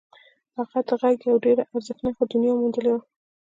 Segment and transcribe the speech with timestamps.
[0.57, 3.01] هغه د غږ یوه ډېره ارزښتناکه دنیا موندلې وه